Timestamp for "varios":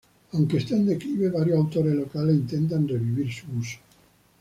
1.29-1.57